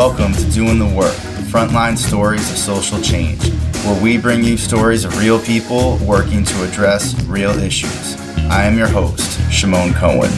[0.00, 1.12] Welcome to Doing the Work,
[1.52, 3.46] frontline stories of social change,
[3.84, 8.16] where we bring you stories of real people working to address real issues.
[8.48, 10.30] I am your host, Shimon Cohen.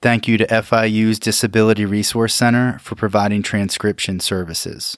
[0.00, 4.96] Thank you to FIU's Disability Resource Center for providing transcription services.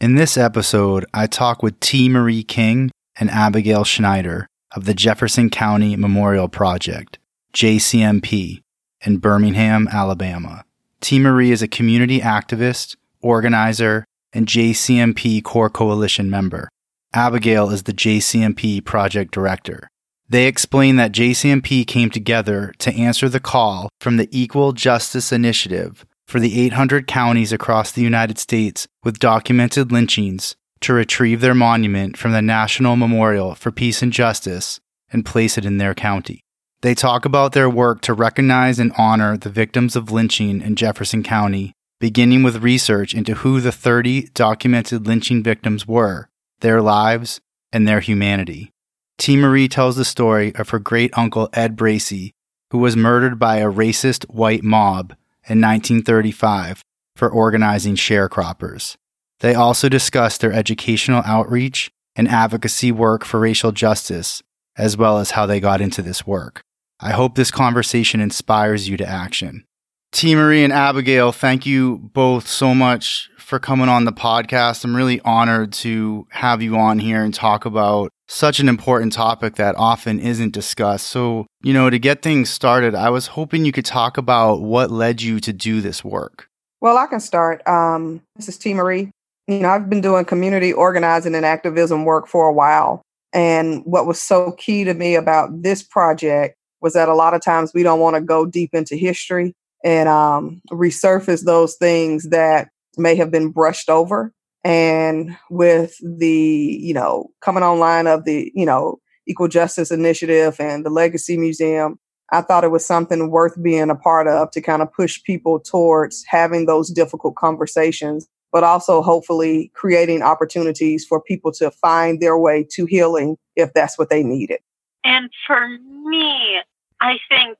[0.00, 2.08] In this episode, I talk with T.
[2.08, 7.18] Marie King and Abigail Schneider of the Jefferson County Memorial Project,
[7.52, 8.62] JCMP,
[9.02, 10.64] in Birmingham, Alabama.
[11.00, 11.18] T.
[11.18, 16.68] Marie is a community activist, organizer, and JCMP Core Coalition member.
[17.12, 19.88] Abigail is the JCMP project director.
[20.28, 26.04] They explain that JCMP came together to answer the call from the Equal Justice Initiative
[26.26, 32.14] for the 800 counties across the United States with documented lynchings to retrieve their monument
[32.14, 36.44] from the National Memorial for Peace and Justice and place it in their county.
[36.82, 41.22] They talk about their work to recognize and honor the victims of lynching in Jefferson
[41.22, 46.28] County, beginning with research into who the 30 documented lynching victims were,
[46.60, 47.40] their lives,
[47.72, 48.70] and their humanity.
[49.16, 49.38] T.
[49.38, 52.34] Marie tells the story of her great uncle Ed Bracy,
[52.72, 55.12] who was murdered by a racist white mob
[55.48, 56.82] in 1935
[57.16, 58.96] for organizing sharecroppers.
[59.40, 64.42] They also discussed their educational outreach and advocacy work for racial justice,
[64.76, 66.62] as well as how they got into this work.
[67.00, 69.64] I hope this conversation inspires you to action.
[70.12, 70.34] T.
[70.36, 74.84] Marie and Abigail, thank you both so much for coming on the podcast.
[74.84, 79.56] I'm really honored to have you on here and talk about such an important topic
[79.56, 81.08] that often isn't discussed.
[81.08, 84.90] So, you know, to get things started, I was hoping you could talk about what
[84.90, 86.46] led you to do this work.
[86.80, 87.66] Well, I can start.
[87.66, 88.72] Um, this is T.
[88.72, 89.10] Marie.
[89.46, 93.02] You know, I've been doing community organizing and activism work for a while.
[93.32, 97.42] And what was so key to me about this project was that a lot of
[97.42, 102.68] times we don't want to go deep into history and um, resurface those things that
[102.96, 104.32] may have been brushed over.
[104.62, 110.86] And with the, you know, coming online of the, you know, Equal Justice Initiative and
[110.86, 111.98] the Legacy Museum,
[112.32, 115.60] I thought it was something worth being a part of to kind of push people
[115.60, 122.38] towards having those difficult conversations, but also hopefully creating opportunities for people to find their
[122.38, 124.60] way to healing if that's what they needed.
[125.02, 126.60] And for me,
[127.00, 127.58] I think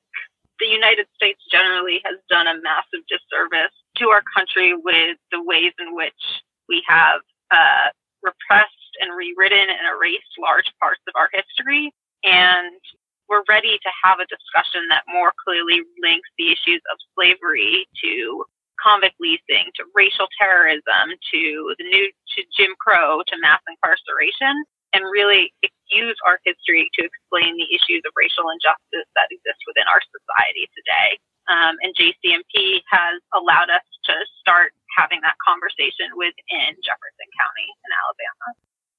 [0.60, 5.72] the United States generally has done a massive disservice to our country with the ways
[5.80, 6.22] in which
[6.68, 7.90] we have uh,
[8.22, 11.92] repressed and rewritten and erased large parts of our history.
[12.22, 12.78] And
[13.28, 18.44] we're ready to have a discussion that more clearly links the issues of slavery to
[18.84, 21.40] convict leasing, to racial terrorism, to
[21.80, 25.50] the new to Jim Crow, to mass incarceration, and really
[25.88, 30.68] use our history to explain the issues of racial injustice that exist within our society
[30.76, 31.16] today.
[31.48, 37.90] Um, and JCMP has allowed us to start having that conversation within Jefferson County in
[37.96, 38.46] Alabama.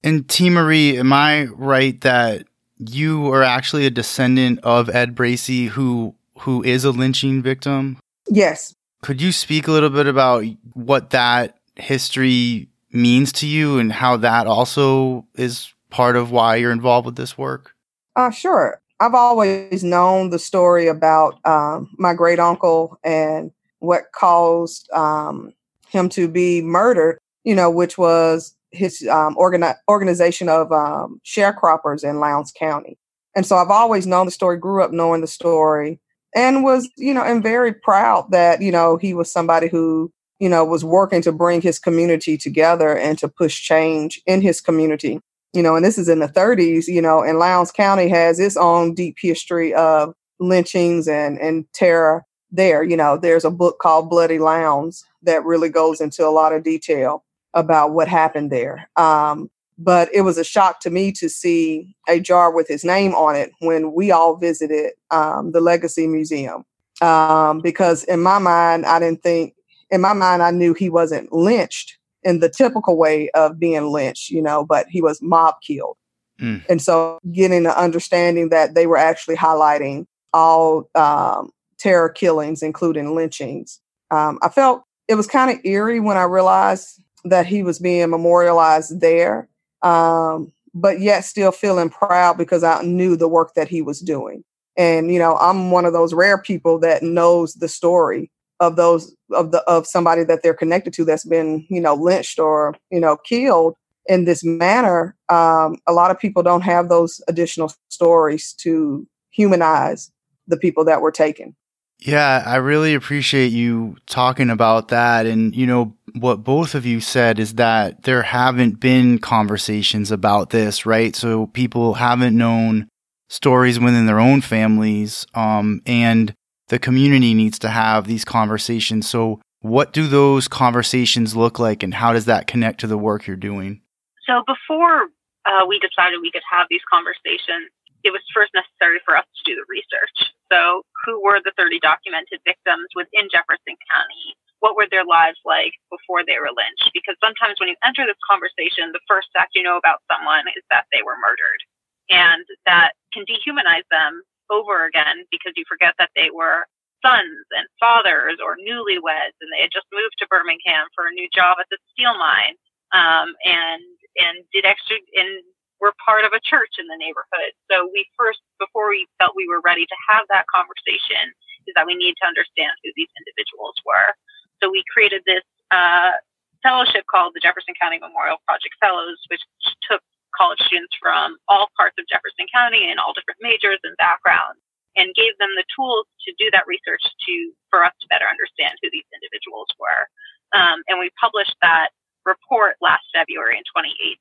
[0.04, 0.50] And T.
[0.50, 2.46] Marie, am I right that
[2.78, 7.98] you are actually a descendant of Ed Bracy, who who is a lynching victim?
[8.30, 8.76] Yes.
[9.06, 14.18] Could you speak a little bit about what that history means to you and how
[14.18, 17.76] that also is part of why you're involved with this work?
[18.16, 18.82] Uh, sure.
[19.00, 25.54] I've always known the story about um, my great uncle and what caused um,
[25.88, 32.04] him to be murdered, you know, which was his um, organi- organization of um, sharecroppers
[32.04, 32.98] in Lowndes County.
[33.36, 36.00] And so I've always known the story, grew up knowing the story,
[36.36, 40.50] and was, you know, and very proud that, you know, he was somebody who, you
[40.50, 45.22] know, was working to bring his community together and to push change in his community
[45.56, 48.58] you know, and this is in the 30s, you know, and Lowndes County has its
[48.58, 52.84] own deep history of lynchings and, and terror there.
[52.84, 56.64] You know, there's a book called Bloody Lowndes that really goes into a lot of
[56.64, 57.24] detail
[57.54, 58.90] about what happened there.
[58.98, 63.14] Um, but it was a shock to me to see a jar with his name
[63.14, 66.64] on it when we all visited um, the Legacy Museum.
[67.02, 69.54] Um, because in my mind, I didn't think,
[69.90, 74.30] in my mind, I knew he wasn't lynched in the typical way of being lynched,
[74.30, 75.98] you know, but he was mob killed.
[76.40, 76.64] Mm.
[76.70, 83.14] And so getting the understanding that they were actually highlighting all um, terror killings, including
[83.14, 83.80] lynchings.
[84.12, 88.10] Um, I felt it was kind of eerie when I realized that he was being
[88.10, 89.48] memorialized there,
[89.86, 94.44] um, but yet still feeling proud because I knew the work that he was doing.
[94.78, 98.30] And, you know, I'm one of those rare people that knows the story
[98.60, 102.40] of those of the of somebody that they're connected to that's been you know lynched
[102.40, 107.22] or you know killed in this manner um, a lot of people don't have those
[107.28, 110.10] additional stories to humanize
[110.48, 111.56] the people that were taken.
[112.00, 115.26] Yeah, I really appreciate you talking about that.
[115.26, 120.52] And, you know, what both of you said is that there haven't been conversations about
[120.52, 121.16] this, right?
[121.16, 122.88] So people haven't known
[123.30, 125.26] stories within their own families.
[125.34, 126.34] Um, and
[126.68, 129.10] the community needs to have these conversations.
[129.10, 133.26] So what do those conversations look like and how does that connect to the work
[133.26, 133.82] you're doing?
[134.28, 135.10] So before
[135.46, 137.72] uh, we decided we could have these conversations,
[138.06, 140.30] it was first necessary for us to do the research.
[140.54, 144.38] So, who were the 30 documented victims within Jefferson County?
[144.62, 146.94] What were their lives like before they were lynched?
[146.94, 150.64] Because sometimes when you enter this conversation, the first fact you know about someone is
[150.70, 151.62] that they were murdered.
[152.10, 154.22] And that can dehumanize them
[154.54, 156.70] over again because you forget that they were
[157.02, 161.30] sons and fathers or newlyweds and they had just moved to Birmingham for a new
[161.34, 162.58] job at the steel mine
[162.94, 163.84] um, and
[164.18, 165.44] and did extra and
[165.82, 167.52] were part of a church in the neighborhood.
[167.72, 171.36] So we first, before we felt we were ready to have that conversation,
[171.68, 174.16] is that we need to understand who these individuals were.
[174.62, 175.44] So we created this
[175.74, 176.16] uh,
[176.64, 179.44] fellowship called the Jefferson County Memorial Project Fellows, which
[179.86, 180.02] took
[180.34, 184.60] college students from all parts of Jefferson County and all different majors and backgrounds
[184.96, 187.34] and gave them the tools to do that research to
[187.70, 190.08] for us to better understand who these individuals were.
[190.56, 191.92] Um, and we published that
[192.26, 194.18] report last February in 2018.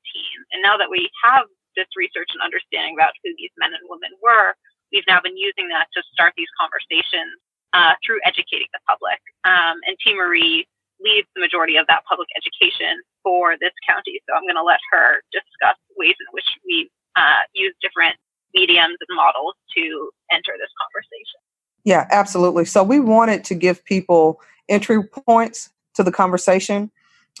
[0.53, 4.13] And now that we have this research and understanding about who these men and women
[4.21, 4.55] were,
[4.93, 7.35] we've now been using that to start these conversations
[7.73, 9.19] uh, through educating the public.
[9.43, 10.15] Um, and T.
[10.15, 10.63] Marie
[11.03, 14.21] leads the majority of that public education for this county.
[14.23, 16.87] So I'm going to let her discuss ways in which we
[17.19, 18.15] uh, use different
[18.53, 21.39] mediums and models to enter this conversation.
[21.83, 22.65] Yeah, absolutely.
[22.65, 26.91] So we wanted to give people entry points to the conversation.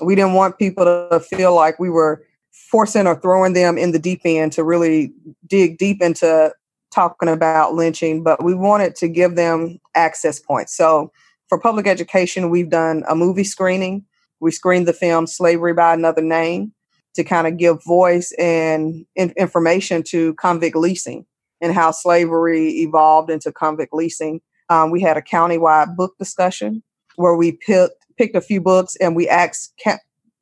[0.01, 2.23] We didn't want people to feel like we were
[2.69, 5.13] forcing or throwing them in the deep end to really
[5.47, 6.53] dig deep into
[6.93, 10.75] talking about lynching, but we wanted to give them access points.
[10.75, 11.11] So
[11.49, 14.05] for public education, we've done a movie screening.
[14.39, 16.73] We screened the film Slavery by Another Name
[17.15, 21.25] to kind of give voice and in- information to convict leasing
[21.61, 24.41] and how slavery evolved into convict leasing.
[24.69, 26.83] Um, we had a countywide book discussion
[27.15, 29.73] where we picked picked a few books and we asked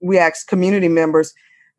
[0.02, 1.34] we asked community members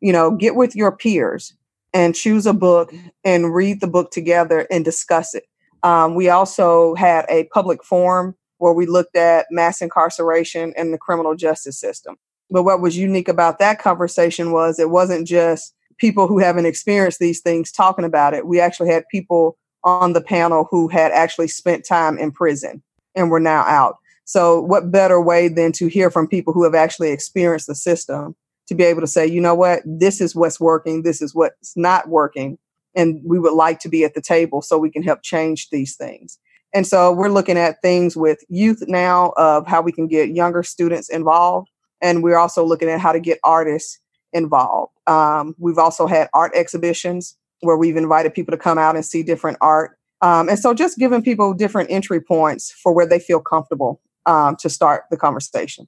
[0.05, 1.53] you know, get with your peers
[1.93, 2.93] and choose a book
[3.23, 5.45] and read the book together and discuss it.
[5.83, 10.97] Um, we also had a public forum where we looked at mass incarceration and the
[10.97, 12.17] criminal justice system.
[12.49, 17.19] But what was unique about that conversation was it wasn't just people who haven't experienced
[17.19, 18.45] these things talking about it.
[18.45, 22.83] We actually had people on the panel who had actually spent time in prison
[23.15, 23.97] and were now out.
[24.25, 28.35] So, what better way than to hear from people who have actually experienced the system
[28.67, 31.77] to be able to say, you know what, this is what's working, this is what's
[31.77, 32.57] not working.
[32.95, 35.95] And we would like to be at the table so we can help change these
[35.95, 36.39] things.
[36.73, 40.63] And so we're looking at things with youth now of how we can get younger
[40.63, 41.69] students involved.
[42.01, 43.99] And we're also looking at how to get artists
[44.33, 44.91] involved.
[45.07, 49.23] Um, we've also had art exhibitions where we've invited people to come out and see
[49.23, 49.97] different art.
[50.21, 54.55] Um, and so just giving people different entry points for where they feel comfortable um,
[54.57, 55.87] to start the conversation.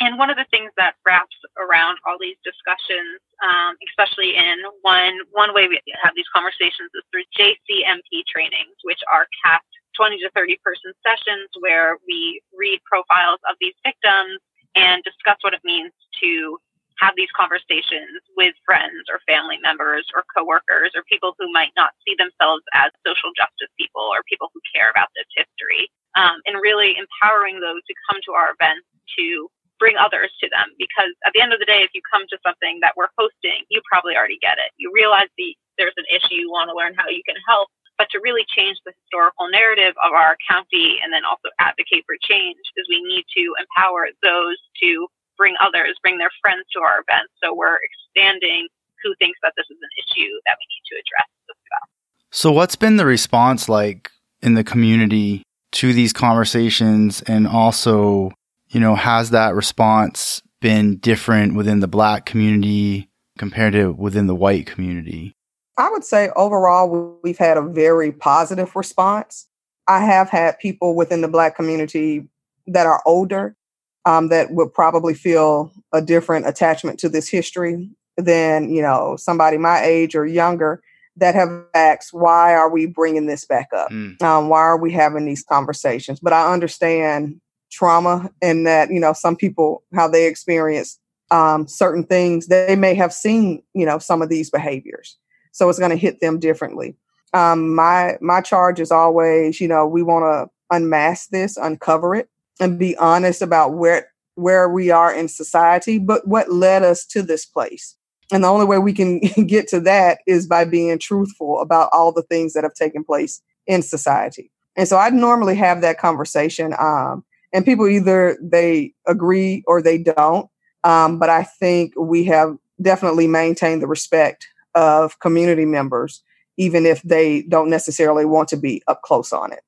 [0.00, 5.14] And one of the things that wraps around all these discussions, um, especially in one
[5.30, 10.30] one way we have these conversations is through JCMP trainings, which are capped 20 to
[10.34, 14.42] 30 person sessions where we read profiles of these victims
[14.74, 16.58] and discuss what it means to
[16.98, 21.94] have these conversations with friends or family members or coworkers or people who might not
[22.06, 25.90] see themselves as social justice people or people who care about this history.
[26.14, 28.84] Um, and really empowering those who come to our events
[29.16, 29.48] to
[29.82, 30.70] bring others to them.
[30.78, 33.66] Because at the end of the day if you come to something that we're hosting
[33.72, 34.70] you probably already get it.
[34.78, 37.66] You realize the there's an issue you want to learn how you can help
[37.98, 42.16] but to really change the historical narrative of our county and then also advocate for
[42.20, 47.02] change is we need to empower those to bring others bring their friends to our
[47.02, 47.32] events.
[47.42, 48.68] So we're expanding
[49.02, 51.26] who thinks that this is an issue that we need to address.
[51.50, 51.86] As well
[52.32, 55.42] so what's been the response like in the community
[55.72, 58.32] to these conversations and also
[58.72, 64.34] you know, has that response been different within the black community compared to within the
[64.34, 65.36] white community?
[65.78, 69.46] I would say overall, we've had a very positive response.
[69.86, 72.28] I have had people within the black community
[72.66, 73.56] that are older
[74.04, 79.58] um, that would probably feel a different attachment to this history than, you know, somebody
[79.58, 80.82] my age or younger
[81.16, 83.90] that have asked, why are we bringing this back up?
[83.90, 84.20] Mm.
[84.22, 86.20] Um, why are we having these conversations?
[86.20, 87.40] But I understand
[87.70, 90.98] trauma and that you know some people how they experience
[91.30, 95.16] um, certain things they may have seen you know some of these behaviors
[95.52, 96.94] so it's going to hit them differently
[97.34, 102.28] Um, my my charge is always, you know, we want to unmask this, uncover it,
[102.60, 107.22] and be honest about where where we are in society, but what led us to
[107.22, 107.96] this place.
[108.30, 112.12] And the only way we can get to that is by being truthful about all
[112.12, 114.50] the things that have taken place in society.
[114.76, 116.74] And so I normally have that conversation.
[116.78, 120.48] Um, and people either they agree or they don't.
[120.84, 126.22] Um, but I think we have definitely maintained the respect of community members,
[126.56, 129.60] even if they don't necessarily want to be up close on it.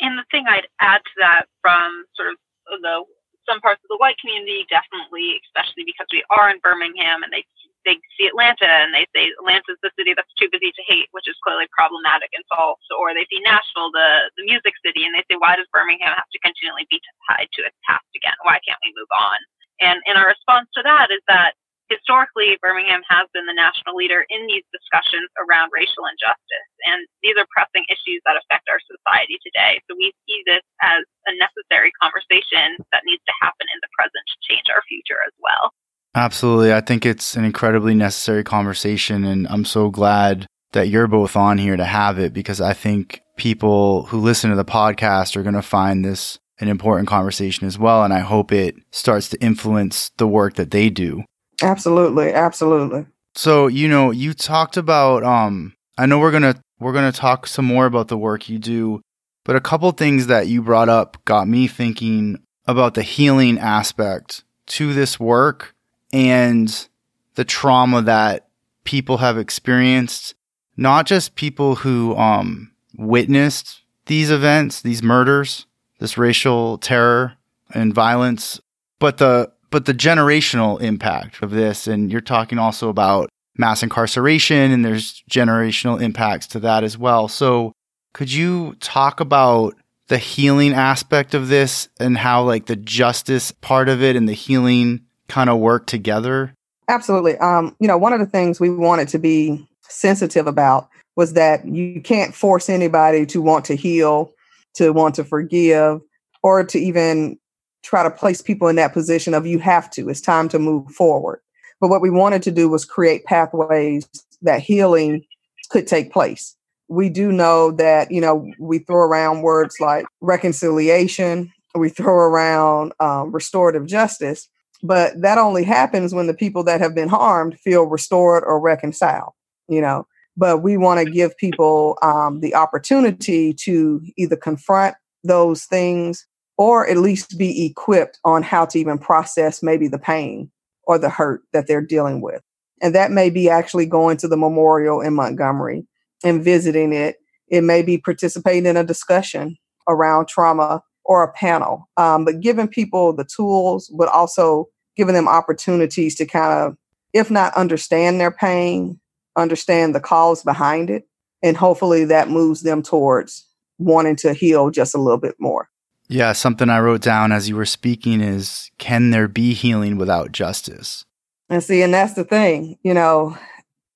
[0.00, 2.36] And the thing I'd add to that from sort of
[2.80, 3.04] the
[3.48, 7.44] some parts of the white community, definitely, especially because we are in Birmingham and they
[7.84, 11.26] they see Atlanta and they say Atlanta's the city that's too busy to hate, which
[11.26, 12.82] is clearly problematic and false.
[12.94, 16.30] Or they see Nashville, the the music city, and they say, why does Birmingham have
[16.30, 18.36] to continually be tied to its past again?
[18.46, 19.38] Why can't we move on?
[19.82, 21.58] And and our response to that is that
[21.90, 27.36] historically Birmingham has been the national leader in these discussions around racial injustice, and these
[27.36, 29.82] are pressing issues that affect our society today.
[29.84, 34.24] So we see this as a necessary conversation that needs to happen in the present
[34.24, 35.74] to change our future as well.
[36.14, 36.72] Absolutely.
[36.72, 41.58] I think it's an incredibly necessary conversation, and I'm so glad that you're both on
[41.58, 45.54] here to have it because I think people who listen to the podcast are going
[45.54, 48.04] to find this an important conversation as well.
[48.04, 51.24] And I hope it starts to influence the work that they do.
[51.62, 52.32] Absolutely.
[52.32, 53.06] Absolutely.
[53.34, 57.18] So, you know, you talked about, um, I know we're going to, we're going to
[57.18, 59.00] talk some more about the work you do,
[59.44, 64.44] but a couple things that you brought up got me thinking about the healing aspect
[64.66, 65.74] to this work
[66.12, 66.88] and
[67.34, 68.48] the trauma that
[68.84, 70.34] people have experienced,
[70.76, 75.66] not just people who um, witnessed these events, these murders,
[75.98, 77.34] this racial terror
[77.72, 78.60] and violence,
[78.98, 81.86] but the but the generational impact of this.
[81.86, 87.28] And you're talking also about mass incarceration, and there's generational impacts to that as well.
[87.28, 87.72] So,
[88.12, 89.74] could you talk about
[90.08, 94.34] the healing aspect of this and how like the justice part of it and the
[94.34, 95.00] healing
[95.32, 96.54] kind of work together?
[96.88, 97.38] Absolutely.
[97.38, 101.66] Um, you know, one of the things we wanted to be sensitive about was that
[101.66, 104.30] you can't force anybody to want to heal,
[104.74, 106.02] to want to forgive,
[106.42, 107.38] or to even
[107.82, 110.10] try to place people in that position of you have to.
[110.10, 111.40] It's time to move forward.
[111.80, 114.06] But what we wanted to do was create pathways
[114.42, 115.24] that healing
[115.70, 116.54] could take place.
[116.88, 122.92] We do know that, you know, we throw around words like reconciliation, we throw around
[123.00, 124.46] um, restorative justice,
[124.82, 129.32] but that only happens when the people that have been harmed feel restored or reconciled,
[129.68, 130.06] you know.
[130.36, 136.88] But we want to give people um, the opportunity to either confront those things or
[136.88, 140.50] at least be equipped on how to even process maybe the pain
[140.84, 142.42] or the hurt that they're dealing with.
[142.80, 145.86] And that may be actually going to the memorial in Montgomery
[146.24, 147.16] and visiting it.
[147.48, 149.56] It may be participating in a discussion
[149.88, 155.28] around trauma or a panel, um, but giving people the tools, but also giving them
[155.28, 156.76] opportunities to kind of,
[157.12, 159.00] if not understand their pain,
[159.36, 161.06] understand the cause behind it.
[161.42, 163.46] And hopefully that moves them towards
[163.78, 165.68] wanting to heal just a little bit more.
[166.08, 170.32] Yeah, something I wrote down as you were speaking is can there be healing without
[170.32, 171.04] justice?
[171.48, 173.36] And see, and that's the thing, you know,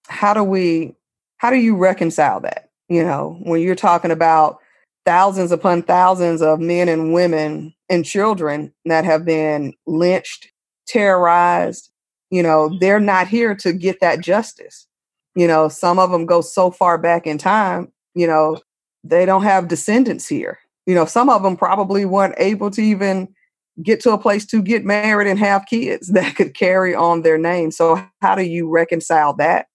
[0.08, 0.94] how do we,
[1.36, 2.70] how do you reconcile that?
[2.88, 4.58] You know, when you're talking about
[5.06, 10.50] thousands upon thousands of men and women and children that have been lynched,
[10.86, 11.90] terrorized.
[12.30, 14.86] You know, they're not here to get that justice.
[15.36, 18.58] You know, some of them go so far back in time, you know,
[19.04, 20.58] they don't have descendants here.
[20.86, 23.28] You know, some of them probably weren't able to even
[23.82, 27.38] get to a place to get married and have kids that could carry on their
[27.38, 27.70] name.
[27.70, 29.66] So, how do you reconcile that?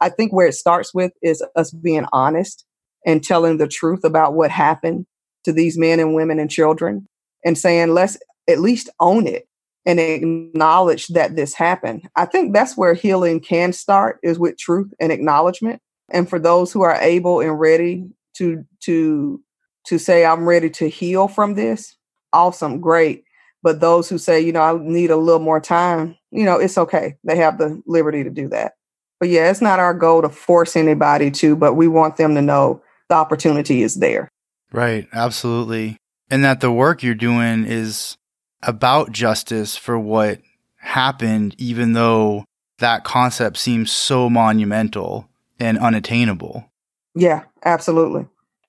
[0.00, 2.64] I think where it starts with is us being honest
[3.06, 5.06] and telling the truth about what happened
[5.44, 7.08] to these men and women and children
[7.44, 9.48] and saying, let's at least own it
[9.86, 12.08] and acknowledge that this happened.
[12.16, 15.80] I think that's where healing can start is with truth and acknowledgement.
[16.10, 18.04] And for those who are able and ready
[18.36, 19.42] to to
[19.86, 21.96] to say I'm ready to heal from this,
[22.32, 23.24] awesome, great.
[23.62, 26.78] But those who say, you know, I need a little more time, you know, it's
[26.78, 27.16] okay.
[27.24, 28.72] They have the liberty to do that.
[29.18, 32.42] But yeah, it's not our goal to force anybody to, but we want them to
[32.42, 34.30] know the opportunity is there.
[34.72, 35.98] Right, absolutely.
[36.30, 38.16] And that the work you're doing is
[38.62, 40.40] about justice for what
[40.76, 42.44] happened, even though
[42.78, 46.70] that concept seems so monumental and unattainable.
[47.14, 48.26] Yeah, absolutely.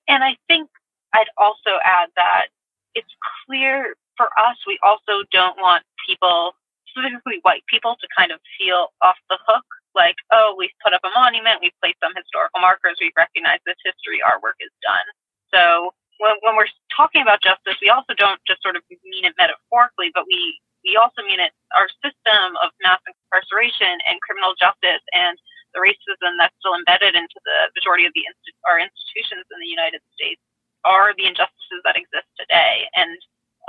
[0.08, 0.68] And I think
[1.14, 2.46] I'd also add that
[2.94, 3.14] it's
[3.46, 6.52] clear for us, we also don't want people,
[6.88, 11.00] specifically white people, to kind of feel off the hook like, oh, we've put up
[11.04, 12.22] a monument, we've placed some historical
[12.62, 15.06] markers, we've recognized this history, our work is done.
[15.50, 15.90] So
[16.22, 20.14] when, when we're talking about justice, we also don't just sort of mean it metaphorically,
[20.14, 25.34] but we, we also mean it, our system of mass incarceration and criminal justice and
[25.74, 29.68] the racism that's still embedded into the majority of the insti- our institutions in the
[29.70, 30.40] United States
[30.86, 32.88] are the injustices that exist today.
[32.96, 33.12] And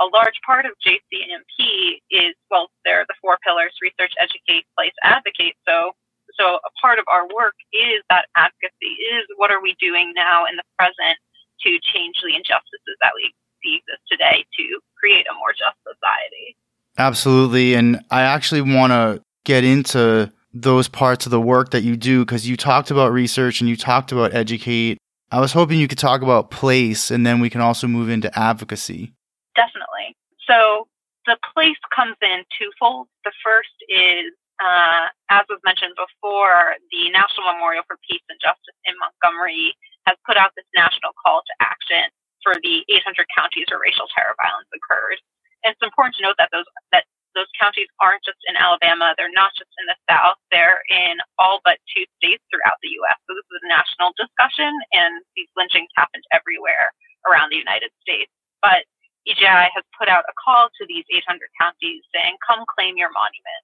[0.00, 5.56] a large part of JCMP is, well, they're the four pillars, research, educate, place, advocate.
[5.68, 5.92] So,
[6.38, 8.53] so a part of our work is that is
[9.44, 11.20] what are we doing now in the present
[11.60, 16.56] to change the injustices that we see exist today to create a more just society.
[16.96, 17.74] Absolutely.
[17.74, 22.24] And I actually want to get into those parts of the work that you do
[22.24, 24.96] because you talked about research and you talked about educate.
[25.30, 28.36] I was hoping you could talk about place and then we can also move into
[28.38, 29.12] advocacy.
[29.54, 30.16] Definitely.
[30.48, 30.88] So
[31.26, 33.08] the place comes in twofold.
[33.24, 34.32] The first is,
[34.64, 39.76] uh, as was mentioned before, the National Memorial for Peace and Justice in Montgomery
[40.08, 42.08] has put out this national call to action
[42.42, 45.20] for the 800 counties where racial terror violence occurred.
[45.64, 47.04] And it's important to note that those that
[47.36, 49.12] those counties aren't just in Alabama.
[49.18, 50.38] They're not just in the South.
[50.54, 53.18] They're in all but two states throughout the U.S.
[53.28, 56.94] So this is a national discussion, and these lynchings happened everywhere
[57.28, 58.30] around the United States.
[58.62, 58.86] But
[59.26, 63.63] EJI has put out a call to these 800 counties saying, come claim your monument.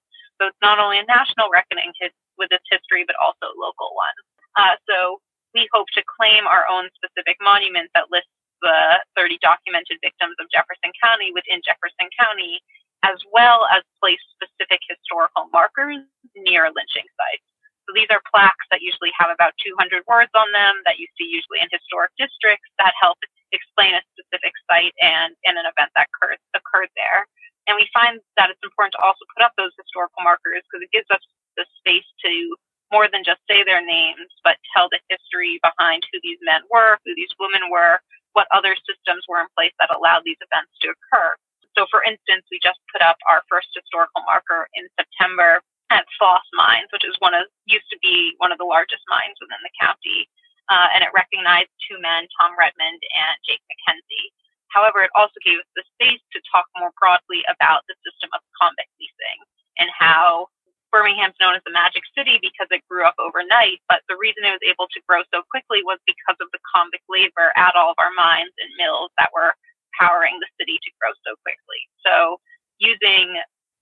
[0.62, 1.92] Not only a national reckoning
[2.36, 4.16] with its history, but also local one.
[4.56, 5.20] Uh, so
[5.56, 10.48] we hope to claim our own specific monument that lists the 30 documented victims of
[10.52, 12.60] Jefferson County within Jefferson County,
[13.00, 16.04] as well as place specific historical markers
[16.36, 17.46] near lynching sites.
[17.88, 21.26] So these are plaques that usually have about 200 words on them that you see
[21.26, 23.16] usually in historic districts that help
[23.52, 27.26] explain a specific site and, and an event that occurred, occurred there.
[27.66, 30.94] And we find that it's important to also put up those historical markers because it
[30.94, 31.22] gives us
[31.54, 32.56] the space to
[32.90, 36.99] more than just say their names, but tell the history behind who these men were,
[37.06, 38.02] who these women were,
[38.34, 41.34] what other systems were in place that allowed these events to occur.
[41.78, 45.62] So, for instance, we just put up our first historical marker in September
[45.94, 49.38] at Foss Mines, which is one of used to be one of the largest mines
[49.38, 50.26] within the county
[50.70, 54.34] uh, and it recognized two men, Tom Redmond and Jake McKenzie.
[54.75, 58.43] However, it also gave us the space to talk more broadly about the system of
[58.58, 59.38] convict leasing
[59.78, 60.47] and how
[60.90, 64.54] Birmingham's known as the Magic City because it grew up overnight, but the reason it
[64.54, 67.99] was able to grow so quickly was because of the convict labor at all of
[68.02, 69.54] our mines and mills that were
[69.95, 71.82] powering the city to grow so quickly.
[72.02, 72.38] So,
[72.82, 73.38] using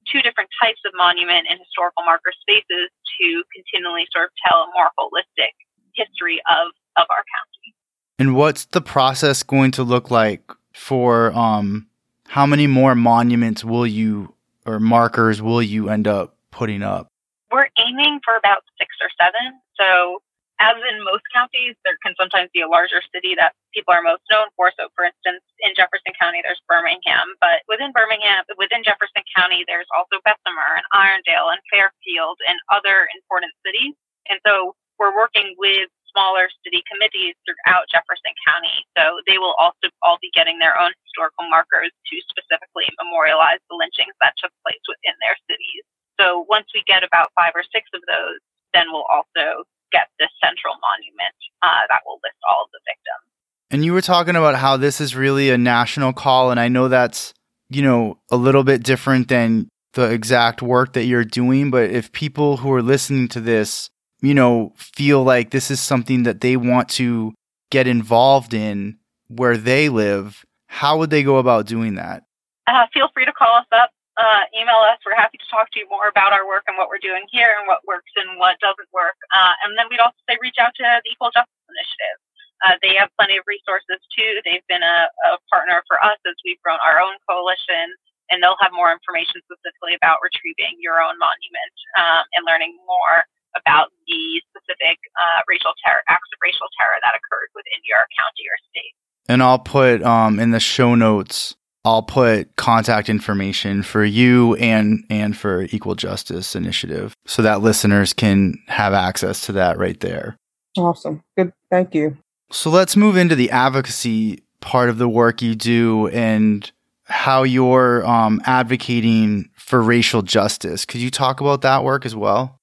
[0.08, 2.88] two different types of monument and historical marker spaces
[3.20, 5.52] to continually sort of tell a more holistic
[5.96, 7.74] history of of our county.
[8.18, 10.42] And what's the process going to look like
[10.74, 11.87] for um
[12.28, 14.34] how many more monuments will you
[14.66, 17.08] or markers will you end up putting up?
[17.50, 19.58] We're aiming for about six or seven.
[19.80, 20.20] So
[20.58, 24.26] as in most counties, there can sometimes be a larger city that people are most
[24.26, 24.74] known for.
[24.74, 29.87] So, for instance, in Jefferson County, there's Birmingham, but within Birmingham, within Jefferson County, there's
[29.94, 33.94] also Bessemer and Irondale and Fairfield and other important cities.
[34.26, 38.84] And so, we're working with smaller city committees throughout Jefferson County.
[38.96, 43.76] So they will also all be getting their own historical markers to specifically memorialize the
[43.76, 45.84] lynchings that took place within their cities.
[46.18, 48.42] So once we get about five or six of those,
[48.74, 53.28] then we'll also get this central monument uh, that will list all of the victims.
[53.70, 56.88] And you were talking about how this is really a national call, and I know
[56.88, 57.34] that's
[57.68, 61.70] you know a little bit different than the exact work that you're doing.
[61.70, 63.90] But if people who are listening to this
[64.20, 67.35] you know, feel like this is something that they want to
[67.70, 72.24] get involved in where they live, how would they go about doing that?
[72.66, 74.98] Uh, feel free to call us up, uh, email us.
[75.04, 77.57] We're happy to talk to you more about our work and what we're doing here
[77.57, 79.16] and what works and what doesn't work.
[79.33, 82.18] Uh, and then we'd also say reach out to the Equal Justice Initiative.
[82.59, 84.42] Uh, they have plenty of resources too.
[84.42, 87.94] They've been a, a partner for us as we've grown our own coalition
[88.28, 93.24] and they'll have more information specifically about retrieving your own monument um, and learning more
[93.56, 98.44] about the specific uh, racial terror acts of racial terror that occurred within your county
[98.48, 98.94] or state.
[99.28, 101.54] And I'll put um, in the show notes.
[101.84, 108.12] I'll put contact information for you and and for Equal Justice Initiative so that listeners
[108.12, 110.37] can have access to that right there.
[110.76, 111.22] Awesome.
[111.37, 111.52] Good.
[111.70, 112.16] Thank you.
[112.50, 116.70] So let's move into the advocacy part of the work you do and
[117.04, 120.84] how you're um, advocating for racial justice.
[120.84, 122.58] Could you talk about that work as well?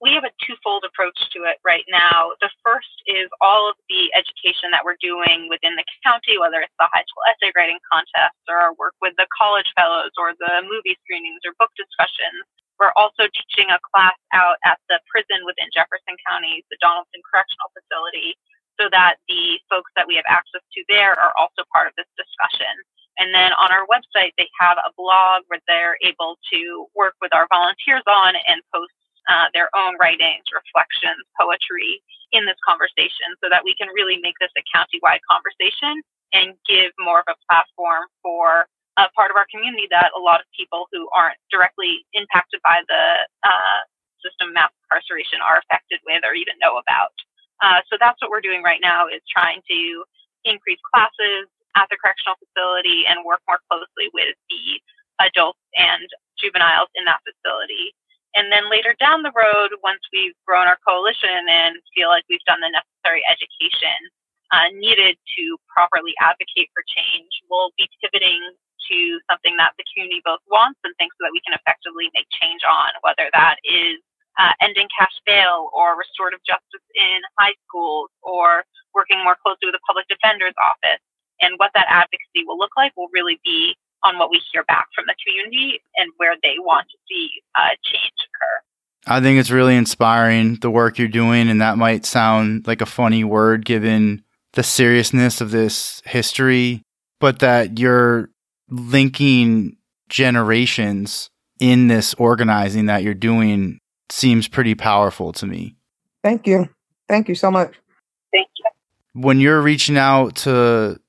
[0.00, 2.34] we have a twofold approach to it right now.
[2.42, 6.74] The first is all of the education that we're doing within the county, whether it's
[6.82, 10.66] the high school essay writing contest or our work with the college fellows or the
[10.66, 12.42] movie screenings or book discussions.
[12.82, 17.70] We're also teaching a class out at the prison within Jefferson County, the Donaldson Correctional
[17.78, 18.34] Facility,
[18.82, 22.10] so that the folks that we have access to there are also part of this
[22.18, 22.70] discussion.
[23.18, 27.34] And then on our website, they have a blog where they're able to work with
[27.34, 28.94] our volunteers on and post
[29.28, 34.36] uh, their own writings, reflections, poetry in this conversation so that we can really make
[34.40, 36.00] this a county-wide conversation
[36.32, 38.68] and give more of a platform for
[39.00, 42.82] a part of our community that a lot of people who aren't directly impacted by
[42.88, 43.04] the
[43.46, 43.80] uh,
[44.20, 47.14] system mass incarceration are affected with or even know about.
[47.62, 50.04] Uh, so that's what we're doing right now is trying to
[50.44, 54.82] increase classes at the correctional facility and work more closely with the
[55.22, 56.06] adults and
[56.38, 57.94] juveniles in that facility.
[58.36, 62.44] And then later down the road, once we've grown our coalition and feel like we've
[62.44, 63.96] done the necessary education
[64.52, 68.40] uh, needed to properly advocate for change, we'll be pivoting
[68.88, 72.64] to something that the community both wants and thinks that we can effectively make change
[72.64, 74.00] on, whether that is
[74.38, 78.64] uh, ending cash bail or restorative justice in high schools or
[78.94, 81.02] working more closely with the public defender's office.
[81.40, 84.86] And what that advocacy will look like will really be on what we hear back
[84.94, 88.62] from the community and where they want to see uh, change occur.
[89.06, 92.86] I think it's really inspiring the work you're doing, and that might sound like a
[92.86, 96.82] funny word given the seriousness of this history,
[97.20, 98.30] but that you're
[98.68, 99.76] linking
[100.08, 103.80] generations in this organizing that you're doing
[104.10, 105.76] seems pretty powerful to me.
[106.22, 106.68] Thank you.
[107.08, 107.74] Thank you so much.
[108.32, 109.22] Thank you.
[109.22, 111.00] When you're reaching out to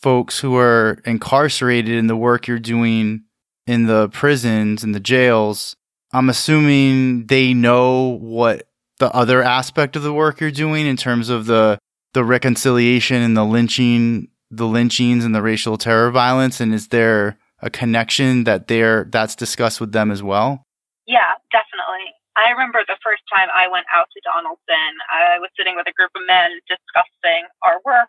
[0.00, 3.24] folks who are incarcerated in the work you're doing
[3.66, 5.76] in the prisons and the jails,
[6.12, 11.28] I'm assuming they know what the other aspect of the work you're doing in terms
[11.28, 11.78] of the
[12.14, 17.38] the reconciliation and the lynching the lynchings and the racial terror violence and is there
[17.60, 20.62] a connection that there that's discussed with them as well?
[21.06, 22.14] Yeah definitely.
[22.34, 25.92] I remember the first time i went out to donaldson i was sitting with a
[25.92, 28.08] group of men discussing our work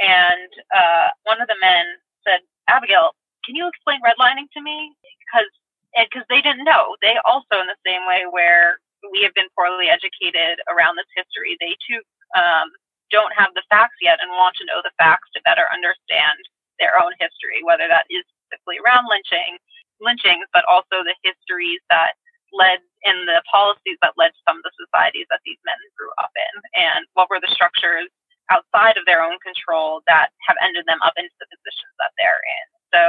[0.00, 1.86] and uh, one of the men
[2.24, 3.12] said abigail
[3.48, 4.92] can you explain redlining to me?
[5.24, 5.48] Because
[5.96, 7.00] because they didn't know.
[7.00, 8.76] They also in the same way where
[9.08, 12.04] we have been poorly educated around this history they too
[12.36, 12.68] um,
[13.08, 16.36] don't have the facts yet and want to know the facts to better understand
[16.76, 19.56] their own history, whether that is specifically around lynching,
[19.98, 22.20] lynchings, but also the histories that
[22.52, 26.12] led in the policies that led to some of the societies that these men grew
[26.20, 28.12] up in, and what were the structures
[28.50, 32.42] outside of their own control that have ended them up into the positions that they're
[32.42, 32.66] in.
[32.92, 33.02] So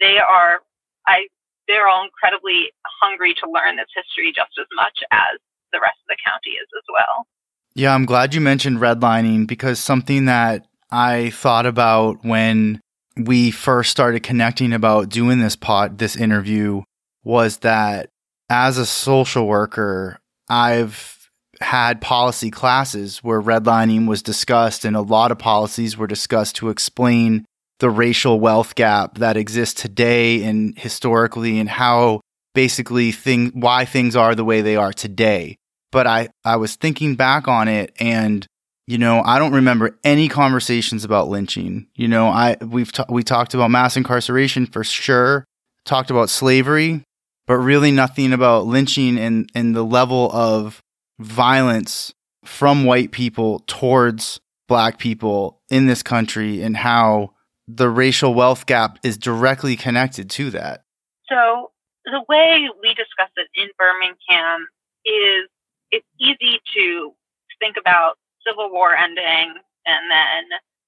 [0.00, 0.60] they are,
[1.06, 1.30] I,
[1.68, 5.38] they're all incredibly hungry to learn this history just as much as
[5.72, 7.26] the rest of the county is as well.
[7.74, 12.80] Yeah, I'm glad you mentioned redlining because something that I thought about when
[13.16, 16.82] we first started connecting about doing this pod this interview
[17.22, 18.08] was that
[18.48, 21.19] as a social worker, I've
[21.60, 26.70] had policy classes where redlining was discussed and a lot of policies were discussed to
[26.70, 27.44] explain
[27.80, 32.20] the racial wealth gap that exists today and historically and how
[32.54, 35.56] basically thing why things are the way they are today.
[35.92, 38.46] But I, I was thinking back on it and
[38.86, 41.86] you know i don't remember any conversations about lynching.
[41.94, 45.44] You know i we've we talked about mass incarceration for sure
[45.84, 47.02] talked about slavery
[47.46, 50.80] but really nothing about lynching and and the level of
[51.20, 52.12] violence
[52.44, 57.30] from white people towards black people in this country and how
[57.68, 60.84] the racial wealth gap is directly connected to that
[61.28, 61.70] so
[62.04, 64.66] the way we discuss it in birmingham
[65.04, 65.48] is
[65.90, 67.12] it's easy to
[67.60, 69.54] think about Civil War ending
[69.86, 70.42] and then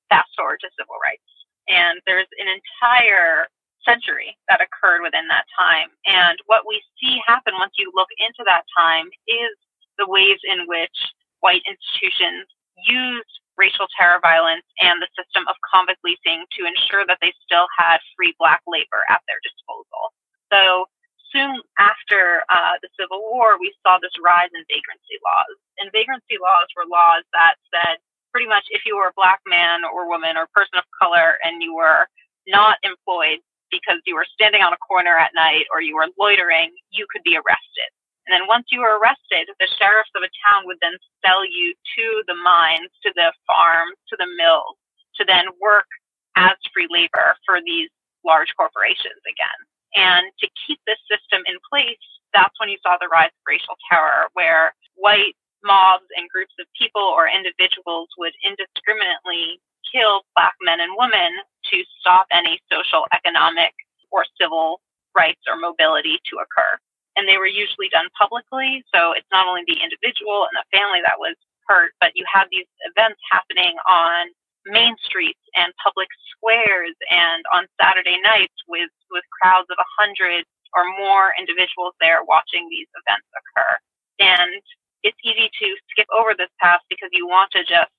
[0.08, 1.28] fast forward to civil rights.
[1.68, 3.46] And there's an entire
[3.86, 5.90] century that occurred within that time.
[6.06, 9.54] And what we see happen once you look into that time is
[9.98, 10.94] the ways in which
[11.40, 12.46] white institutions
[12.88, 17.68] used racial terror violence and the system of convict leasing to ensure that they still
[17.76, 20.12] had free black labor at their disposal.
[20.48, 20.88] So
[21.32, 25.56] soon after uh, the Civil War, we saw this rise in vagrancy laws.
[25.80, 28.00] And vagrancy laws were laws that said
[28.32, 31.60] pretty much if you were a black man or woman or person of color and
[31.60, 32.08] you were
[32.48, 36.72] not employed because you were standing on a corner at night or you were loitering,
[36.90, 37.90] you could be arrested.
[38.26, 41.74] And then once you were arrested, the sheriffs of a town would then sell you
[41.74, 44.78] to the mines, to the farms, to the mills,
[45.18, 45.88] to then work
[46.36, 47.90] as free labor for these
[48.24, 49.58] large corporations again.
[49.94, 52.00] And to keep this system in place,
[52.32, 56.66] that's when you saw the rise of racial terror, where white mobs and groups of
[56.78, 59.60] people or individuals would indiscriminately
[59.92, 61.36] kill black men and women
[61.70, 63.74] to stop any social, economic,
[64.10, 64.80] or civil
[65.14, 66.78] rights or mobility to occur.
[67.16, 68.84] And they were usually done publicly.
[68.94, 71.36] So it's not only the individual and the family that was
[71.68, 74.32] hurt, but you have these events happening on
[74.66, 80.44] main streets and public squares and on Saturday nights with, with crowds of a hundred
[80.74, 83.72] or more individuals there watching these events occur.
[84.20, 84.62] And
[85.02, 87.92] it's easy to skip over this past because you want to just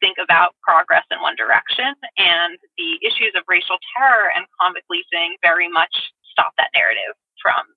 [0.00, 1.92] think about progress in one direction.
[2.16, 5.92] And the issues of racial terror and convict leasing very much
[6.30, 7.73] stop that narrative from.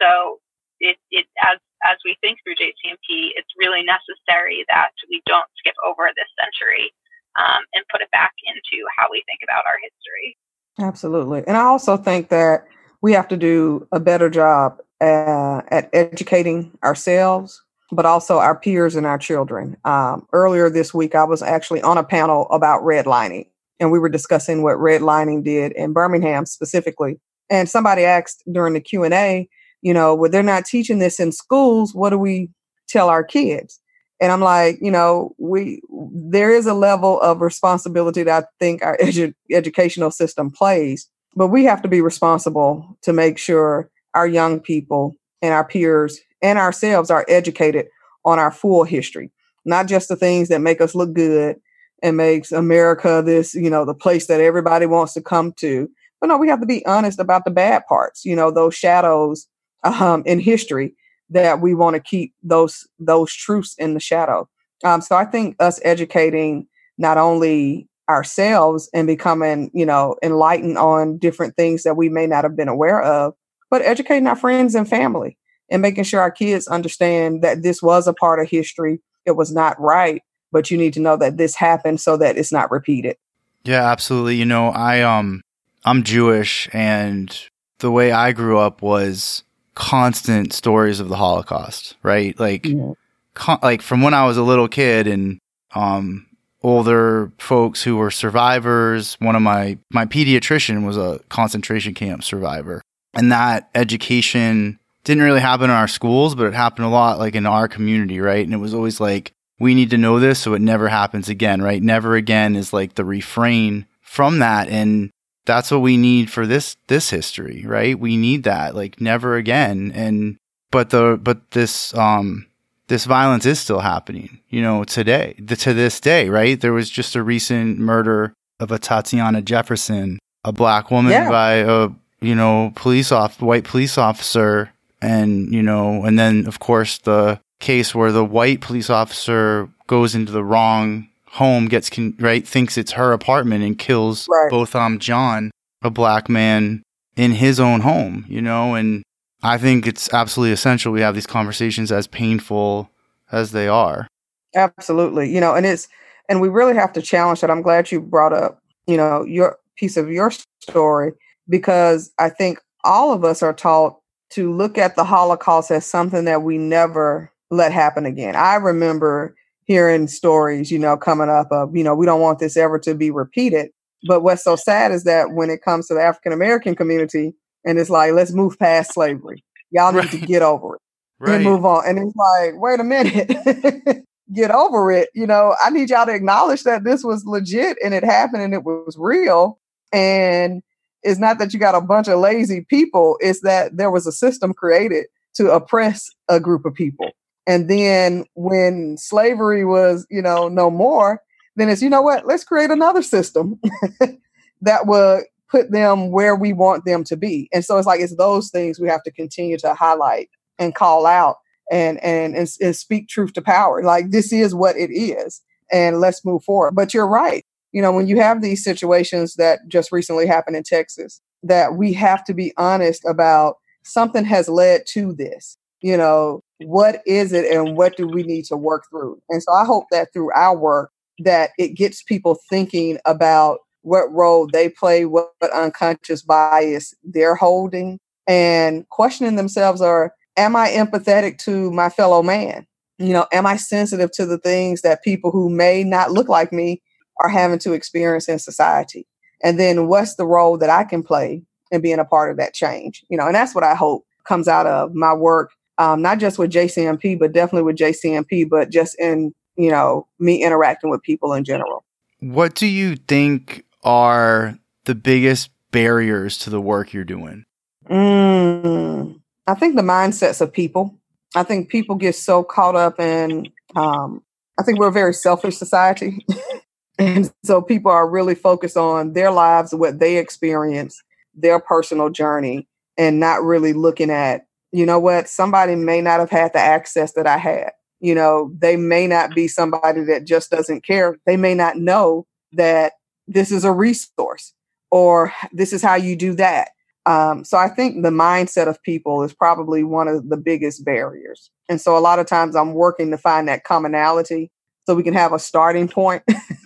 [0.00, 0.40] So
[0.80, 5.74] it, it as as we think through JCMP, it's really necessary that we don't skip
[5.86, 6.92] over this century
[7.38, 10.36] um, and put it back into how we think about our history.
[10.78, 11.42] Absolutely.
[11.46, 12.66] And I also think that
[13.02, 18.96] we have to do a better job uh, at educating ourselves, but also our peers
[18.96, 19.76] and our children.
[19.84, 23.46] Um, earlier this week, I was actually on a panel about redlining,
[23.78, 27.18] and we were discussing what redlining did in Birmingham specifically.
[27.48, 29.48] And somebody asked during the Q and A,
[29.82, 31.94] you know, well, they're not teaching this in schools.
[31.94, 32.50] What do we
[32.88, 33.80] tell our kids?
[34.20, 38.82] And I'm like, you know, we there is a level of responsibility that I think
[38.82, 44.26] our edu- educational system plays, but we have to be responsible to make sure our
[44.26, 47.86] young people and our peers and ourselves are educated
[48.24, 49.30] on our full history,
[49.64, 51.56] not just the things that make us look good
[52.02, 55.88] and makes America this, you know, the place that everybody wants to come to.
[56.20, 59.46] But no, we have to be honest about the bad parts, you know, those shadows
[59.82, 60.94] um, in history
[61.30, 64.48] that we want to keep those those truths in the shadow.
[64.84, 66.66] Um, so I think us educating
[66.98, 72.44] not only ourselves and becoming, you know, enlightened on different things that we may not
[72.44, 73.34] have been aware of,
[73.70, 75.38] but educating our friends and family
[75.70, 79.00] and making sure our kids understand that this was a part of history.
[79.24, 82.52] It was not right, but you need to know that this happened so that it's
[82.52, 83.16] not repeated.
[83.64, 84.36] Yeah, absolutely.
[84.36, 85.42] You know, I um
[85.84, 87.38] I'm Jewish and
[87.78, 89.44] the way I grew up was
[89.80, 92.38] constant stories of the Holocaust, right?
[92.38, 92.92] Like, yeah.
[93.32, 95.38] con- like from when I was a little kid and
[95.74, 96.26] um,
[96.62, 99.16] older folks who were survivors.
[99.20, 102.82] One of my my pediatrician was a concentration camp survivor,
[103.14, 107.34] and that education didn't really happen in our schools, but it happened a lot like
[107.34, 108.44] in our community, right?
[108.44, 111.62] And it was always like we need to know this so it never happens again,
[111.62, 111.82] right?
[111.82, 115.10] Never again is like the refrain from that and
[115.50, 117.98] that's what we need for this this history, right?
[117.98, 119.90] We need that, like never again.
[119.92, 120.36] And
[120.70, 122.46] but the but this um
[122.86, 126.60] this violence is still happening, you know, today, the, to this day, right?
[126.60, 131.28] There was just a recent murder of a Tatiana Jefferson, a black woman yeah.
[131.28, 131.88] by a
[132.20, 134.70] you know police off white police officer,
[135.02, 140.14] and you know, and then of course the case where the white police officer goes
[140.14, 144.50] into the wrong home gets con- right thinks it's her apartment and kills right.
[144.50, 145.50] both um John,
[145.82, 146.82] a black man,
[147.16, 148.24] in his own home.
[148.28, 149.02] You know, and
[149.42, 152.90] I think it's absolutely essential we have these conversations as painful
[153.32, 154.08] as they are.
[154.54, 155.88] Absolutely, you know, and it's
[156.28, 157.50] and we really have to challenge that.
[157.50, 161.12] I'm glad you brought up you know your piece of your story
[161.48, 163.98] because I think all of us are taught
[164.30, 168.36] to look at the Holocaust as something that we never let happen again.
[168.36, 169.34] I remember
[169.70, 172.92] hearing stories, you know, coming up of, you know, we don't want this ever to
[172.92, 173.70] be repeated.
[174.08, 177.78] But what's so sad is that when it comes to the African American community, and
[177.78, 179.44] it's like, let's move past slavery.
[179.70, 180.80] Y'all need to get over it
[181.20, 181.36] right.
[181.36, 181.84] and move on.
[181.86, 184.04] And it's like, wait a minute,
[184.34, 185.08] get over it.
[185.14, 188.52] You know, I need y'all to acknowledge that this was legit and it happened and
[188.52, 189.60] it was real.
[189.92, 190.64] And
[191.04, 194.12] it's not that you got a bunch of lazy people, it's that there was a
[194.12, 197.12] system created to oppress a group of people.
[197.46, 201.22] And then when slavery was, you know, no more,
[201.56, 203.60] then it's, you know what, let's create another system
[204.60, 207.48] that would put them where we want them to be.
[207.52, 211.06] And so it's like it's those things we have to continue to highlight and call
[211.06, 211.36] out
[211.70, 213.82] and and and, and speak truth to power.
[213.82, 215.42] Like this is what it is.
[215.72, 216.74] And let's move forward.
[216.74, 217.44] But you're right.
[217.72, 221.92] You know, when you have these situations that just recently happened in Texas, that we
[221.92, 225.56] have to be honest about something has led to this.
[225.80, 229.20] You know, what is it and what do we need to work through?
[229.28, 234.12] And so I hope that through our work that it gets people thinking about what
[234.12, 240.68] role they play, what, what unconscious bias they're holding, and questioning themselves are am I
[240.68, 242.66] empathetic to my fellow man?
[242.98, 246.52] You know, am I sensitive to the things that people who may not look like
[246.52, 246.82] me
[247.22, 249.06] are having to experience in society?
[249.42, 252.54] And then what's the role that I can play in being a part of that
[252.54, 253.02] change?
[253.08, 256.38] You know, and that's what I hope comes out of my work um, not just
[256.38, 261.32] with JCMP, but definitely with JCMP, but just in, you know, me interacting with people
[261.32, 261.84] in general.
[262.20, 267.46] What do you think are the biggest barriers to the work you're doing?
[267.88, 270.98] Mm, I think the mindsets of people.
[271.34, 273.50] I think people get so caught up in.
[273.74, 274.22] Um,
[274.58, 276.26] I think we're a very selfish society,
[276.98, 281.02] and so people are really focused on their lives, what they experience,
[281.34, 284.44] their personal journey, and not really looking at.
[284.72, 285.28] You know what?
[285.28, 287.72] Somebody may not have had the access that I had.
[288.00, 291.18] You know, they may not be somebody that just doesn't care.
[291.26, 292.92] They may not know that
[293.28, 294.54] this is a resource
[294.90, 296.70] or this is how you do that.
[297.06, 301.50] Um, so I think the mindset of people is probably one of the biggest barriers.
[301.68, 304.50] And so a lot of times I'm working to find that commonality
[304.86, 306.22] so we can have a starting point.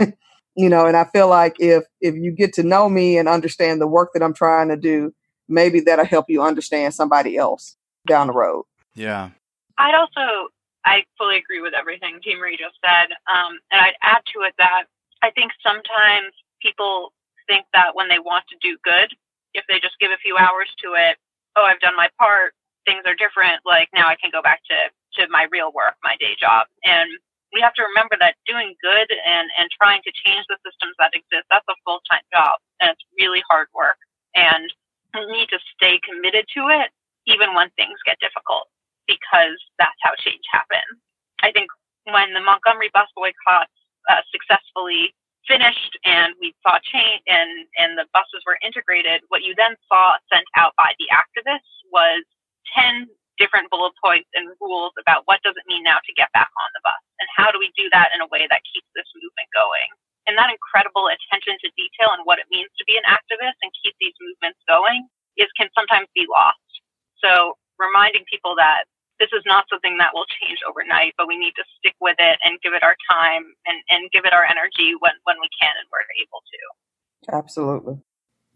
[0.57, 3.81] you know, and I feel like if if you get to know me and understand
[3.81, 5.13] the work that I'm trying to do,
[5.49, 8.65] maybe that'll help you understand somebody else down the road.
[8.95, 9.31] Yeah.
[9.79, 10.49] I'd also
[10.85, 12.37] I fully agree with everything T.
[12.37, 13.17] Marie just said.
[13.25, 14.85] Um, and I'd add to it that
[15.23, 17.13] I think sometimes people
[17.49, 19.09] think that when they want to do good,
[19.57, 21.17] if they just give a few hours to it,
[21.57, 22.53] oh, I've done my part,
[22.85, 23.65] things are different.
[23.65, 24.77] Like now I can go back to,
[25.21, 26.69] to my real work, my day job.
[26.85, 27.09] And
[27.53, 31.17] we have to remember that doing good and, and trying to change the systems that
[31.17, 33.97] exist, that's a full time job and it's really hard work.
[34.35, 34.69] And
[35.15, 36.91] we need to stay committed to it
[37.27, 38.69] even when things get difficult
[39.07, 41.01] because that's how change happens.
[41.45, 41.69] I think
[42.09, 43.73] when the Montgomery bus boycotts
[44.09, 45.13] uh, successfully
[45.45, 50.17] finished and we saw change and, and the buses were integrated, what you then saw
[50.33, 52.25] sent out by the activists was
[52.77, 56.49] 10 different bullet points and rules about what does it mean now to get back
[56.49, 59.09] on the bus and how do we do that in a way that keeps this
[59.19, 59.91] movement going.
[60.25, 63.69] And that incredible attention to detail and what it means to be an activist and
[63.77, 65.05] keep these movements going
[65.37, 66.64] is can sometimes be lost.
[67.25, 68.85] So reminding people that
[69.19, 72.39] this is not something that will change overnight, but we need to stick with it
[72.45, 75.73] and give it our time and, and give it our energy when, when we can
[75.81, 77.37] and we're able to.
[77.37, 78.03] Absolutely.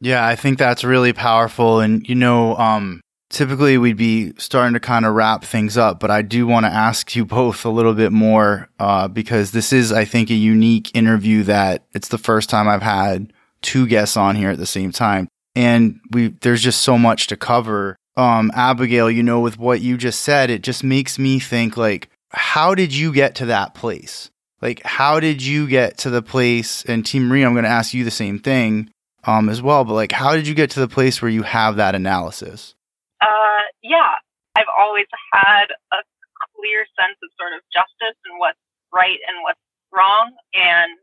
[0.00, 1.80] Yeah, I think that's really powerful.
[1.80, 3.00] And, you know, um,
[3.30, 6.72] typically we'd be starting to kind of wrap things up, but I do want to
[6.72, 10.90] ask you both a little bit more uh, because this is, I think, a unique
[10.94, 14.92] interview that it's the first time I've had two guests on here at the same
[14.92, 15.28] time.
[15.54, 19.96] And we there's just so much to cover um, Abigail, you know, with what you
[19.96, 24.30] just said, it just makes me think like, how did you get to that place?
[24.60, 26.84] Like, how did you get to the place?
[26.84, 27.20] And T.
[27.20, 28.90] Marie, I'm going to ask you the same thing
[29.22, 29.84] um, as well.
[29.84, 32.74] But like, how did you get to the place where you have that analysis?
[33.20, 34.18] Uh, yeah,
[34.56, 36.02] I've always had a
[36.56, 38.58] clear sense of sort of justice and what's
[38.92, 39.60] right and what's
[39.94, 40.34] wrong.
[40.54, 40.98] And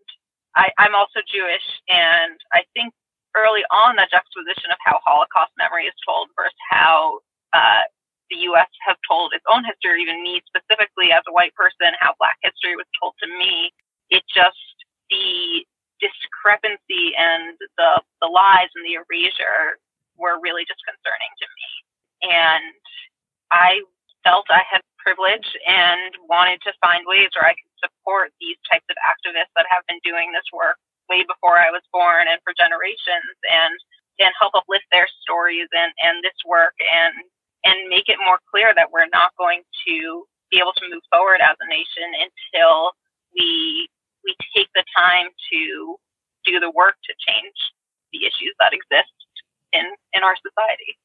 [0.55, 2.93] I, I'm also Jewish, and I think
[3.35, 7.19] early on that juxtaposition of how Holocaust memory is told versus how
[7.53, 7.85] uh,
[8.31, 8.69] the U.S.
[8.87, 12.75] has told its own history, even me specifically as a white person, how Black history
[12.75, 13.71] was told to me.
[14.09, 14.59] It just
[15.11, 15.65] the
[16.01, 19.79] discrepancy and the the lies and the erasure
[20.17, 21.69] were really disconcerting to me,
[22.31, 22.73] and
[23.51, 23.81] I
[24.23, 28.85] felt I had privilege and wanted to find ways where I could support these types
[28.89, 30.77] of activists that have been doing this work
[31.09, 33.75] way before I was born and for generations and
[34.17, 37.13] and help uplift their stories and, and this work and
[37.65, 41.41] and make it more clear that we're not going to be able to move forward
[41.41, 42.91] as a nation until
[43.35, 43.89] we
[44.23, 45.97] we take the time to
[46.45, 47.57] do the work to change
[48.13, 49.13] the issues that exist
[49.73, 50.97] in in our society.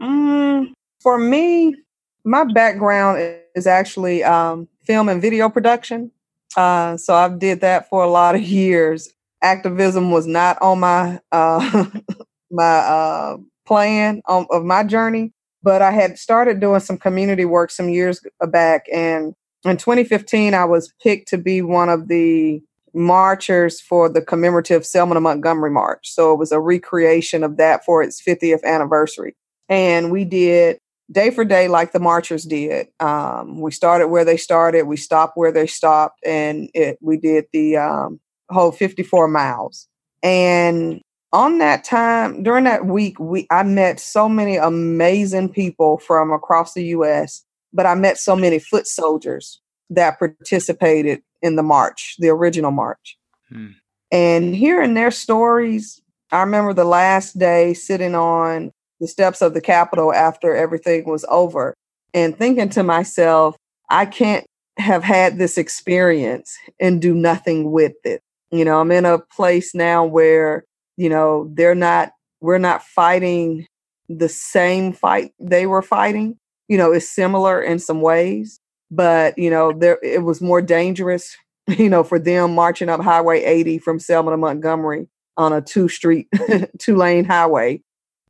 [0.00, 1.76] Mm, for me,
[2.24, 6.10] my background is actually um, film and video production.
[6.56, 9.12] Uh, so I've did that for a lot of years
[9.46, 11.86] activism was not on my uh,
[12.50, 15.32] my uh, plan on, of my journey,
[15.62, 20.64] but I had started doing some community work some years back, and in 2015, I
[20.64, 22.60] was picked to be one of the
[22.94, 26.10] marchers for the commemorative Selma to Montgomery March.
[26.10, 29.36] So it was a recreation of that for its 50th anniversary,
[29.68, 30.78] and we did
[31.12, 32.88] day for day like the marchers did.
[32.98, 37.46] Um, we started where they started, we stopped where they stopped, and it, we did
[37.52, 38.18] the um,
[38.50, 39.88] whole 54 miles.
[40.22, 41.00] And
[41.32, 46.74] on that time, during that week, we I met so many amazing people from across
[46.74, 52.28] the US, but I met so many foot soldiers that participated in the march, the
[52.28, 53.18] original march.
[53.48, 53.68] Hmm.
[54.10, 56.00] And hearing their stories,
[56.32, 61.24] I remember the last day sitting on the steps of the Capitol after everything was
[61.28, 61.74] over
[62.14, 63.56] and thinking to myself,
[63.90, 64.46] I can't
[64.78, 68.22] have had this experience and do nothing with it.
[68.50, 70.64] You know, I'm in a place now where,
[70.96, 73.66] you know, they're not, we're not fighting
[74.08, 76.38] the same fight they were fighting.
[76.68, 81.36] You know, it's similar in some ways, but, you know, there, it was more dangerous,
[81.66, 85.88] you know, for them marching up Highway 80 from Selma to Montgomery on a two
[85.88, 86.28] street,
[86.78, 87.82] two lane highway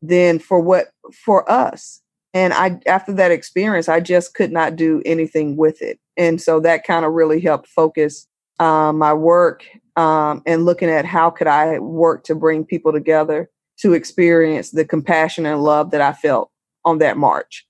[0.02, 0.88] than for what,
[1.24, 2.02] for us.
[2.36, 5.98] And I after that experience, I just could not do anything with it.
[6.18, 8.26] And so that kind of really helped focus
[8.60, 9.64] um, my work
[9.96, 14.84] um, and looking at how could I work to bring people together to experience the
[14.84, 16.50] compassion and love that I felt
[16.84, 17.66] on that march.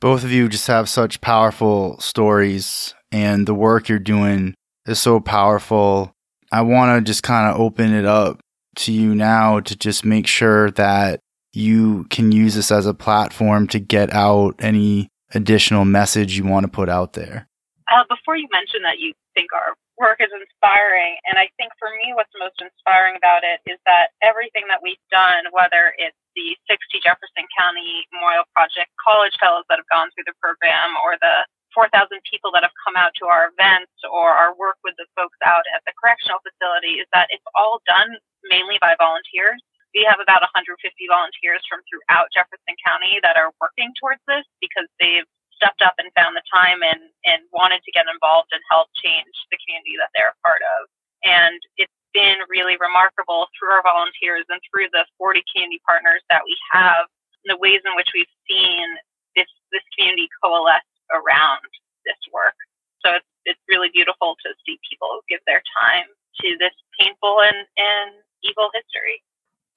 [0.00, 4.54] Both of you just have such powerful stories, and the work you're doing
[4.86, 6.14] is so powerful.
[6.52, 8.40] I want to just kind of open it up
[8.76, 11.20] to you now to just make sure that
[11.52, 16.64] you can use this as a platform to get out any additional message you want
[16.64, 17.48] to put out there.
[17.90, 21.20] Uh, before you mention that you think our work is inspiring.
[21.28, 25.00] And I think for me, what's most inspiring about it is that everything that we've
[25.12, 30.24] done, whether it's the 60 Jefferson County Memorial Project college fellows that have gone through
[30.24, 31.44] the program or the
[31.76, 31.92] 4,000
[32.26, 35.62] people that have come out to our events or our work with the folks out
[35.70, 38.16] at the correctional facility is that it's all done
[38.50, 39.60] mainly by volunteers.
[39.94, 40.78] We have about 150
[41.10, 45.26] volunteers from throughout Jefferson County that are working towards this because they've
[45.60, 49.28] stepped up and found the time and, and wanted to get involved and help change
[49.52, 50.88] the community that they're a part of.
[51.20, 56.42] And it's been really remarkable through our volunteers and through the 40 community partners that
[56.48, 57.06] we have,
[57.44, 58.88] the ways in which we've seen
[59.36, 61.68] this, this community coalesce around
[62.08, 62.56] this work.
[63.04, 66.08] So it's, it's really beautiful to see people give their time
[66.40, 68.10] to this painful and, and
[68.42, 69.20] evil history.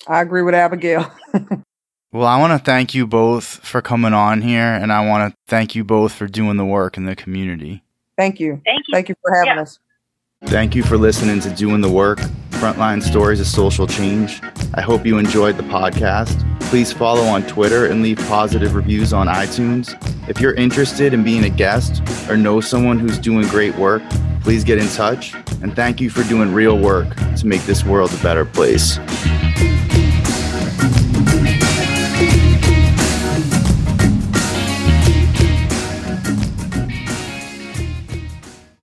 [0.07, 1.11] I agree with Abigail.
[2.13, 5.37] Well, I want to thank you both for coming on here, and I want to
[5.47, 7.83] thank you both for doing the work in the community.
[8.19, 8.61] Thank you.
[8.65, 8.93] Thank you.
[8.93, 9.61] Thank you for having Yeah.
[9.63, 9.79] us.
[10.45, 12.19] Thank you for listening to Doing the Work
[12.51, 14.41] Frontline Stories of Social Change.
[14.75, 16.37] I hope you enjoyed the podcast.
[16.69, 19.95] Please follow on Twitter and leave positive reviews on iTunes.
[20.29, 24.03] If you're interested in being a guest or know someone who's doing great work,
[24.41, 25.33] please get in touch.
[25.63, 27.07] And thank you for doing real work
[27.37, 28.99] to make this world a better place.